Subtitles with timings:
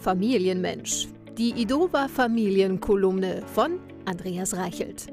[0.00, 1.08] Familienmensch.
[1.36, 5.08] Die Idova Familienkolumne von Andreas Reichelt.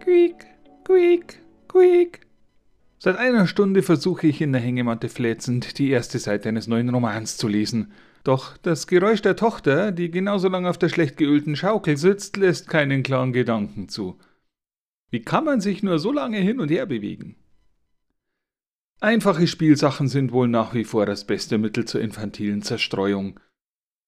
[0.00, 0.46] Quiek,
[0.84, 2.20] quiek, quiek.
[2.98, 7.36] Seit einer Stunde versuche ich in der Hängematte fläzend die erste Seite eines neuen Romans
[7.36, 7.92] zu lesen.
[8.24, 12.68] Doch das Geräusch der Tochter, die genauso lange auf der schlecht geölten Schaukel sitzt, lässt
[12.68, 14.18] keinen klaren Gedanken zu.
[15.10, 17.36] Wie kann man sich nur so lange hin und her bewegen?
[19.04, 23.38] Einfache Spielsachen sind wohl nach wie vor das beste Mittel zur infantilen Zerstreuung.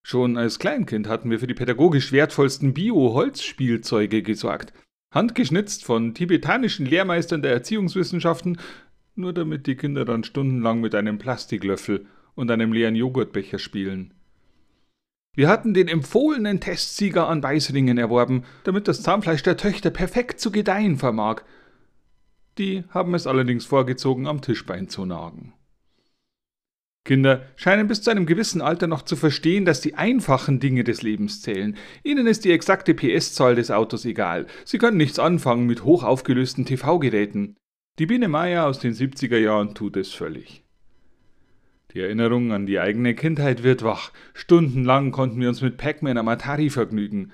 [0.02, 4.72] Schon als Kleinkind hatten wir für die pädagogisch wertvollsten Bio-Holzspielzeuge gesorgt,
[5.12, 8.56] handgeschnitzt von tibetanischen Lehrmeistern der Erziehungswissenschaften,
[9.14, 14.14] nur damit die Kinder dann stundenlang mit einem Plastiklöffel und einem leeren Joghurtbecher spielen.
[15.34, 20.50] Wir hatten den empfohlenen Testsieger an Weißringen erworben, damit das Zahnfleisch der Töchter perfekt zu
[20.50, 21.42] gedeihen vermag.
[22.59, 25.52] Die haben es allerdings vorgezogen, am Tischbein zu nagen.
[27.05, 31.03] Kinder scheinen bis zu einem gewissen Alter noch zu verstehen, dass die einfachen Dinge des
[31.03, 31.77] Lebens zählen.
[32.03, 34.47] Ihnen ist die exakte PS-Zahl des Autos egal.
[34.64, 37.56] Sie können nichts anfangen mit hochaufgelösten TV-Geräten.
[37.98, 40.64] Die Biene Meier aus den 70er Jahren tut es völlig.
[41.92, 44.12] Die Erinnerung an die eigene Kindheit wird wach.
[44.34, 47.33] Stundenlang konnten wir uns mit Pac-Man am Atari vergnügen.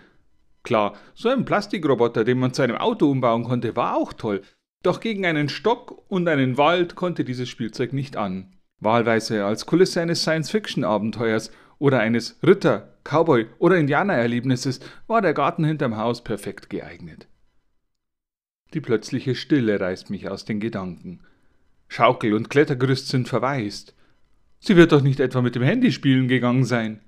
[0.62, 4.42] Klar, so ein Plastikroboter, den man zu einem Auto umbauen konnte, war auch toll.
[4.82, 8.52] Doch gegen einen Stock und einen Wald konnte dieses Spielzeug nicht an.
[8.80, 15.96] Wahlweise als Kulisse eines Science-Fiction-Abenteuers oder eines Ritter-, Cowboy- oder Indianererlebnisses war der Garten hinterm
[15.96, 17.28] Haus perfekt geeignet.
[18.74, 21.20] Die plötzliche Stille reißt mich aus den Gedanken.
[21.88, 23.94] Schaukel und Klettergerüst sind verwaist.
[24.60, 27.00] Sie wird doch nicht etwa mit dem Handy spielen gegangen sein.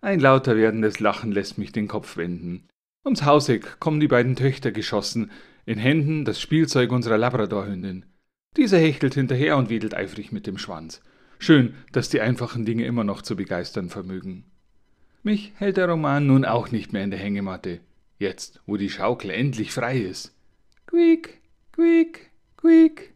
[0.00, 2.68] Ein lauter werdendes Lachen lässt mich den Kopf wenden.
[3.04, 5.30] Ums Hauseck kommen die beiden Töchter geschossen,
[5.64, 8.04] in Händen das Spielzeug unserer Labradorhündin.
[8.56, 11.00] Diese hechtelt hinterher und wedelt eifrig mit dem Schwanz.
[11.38, 14.44] Schön, dass die einfachen Dinge immer noch zu begeistern vermögen.
[15.22, 17.80] Mich hält der Roman nun auch nicht mehr in der Hängematte,
[18.18, 20.34] jetzt, wo die Schaukel endlich frei ist.
[20.86, 21.40] Quiek,
[21.72, 23.11] quiek, quiek.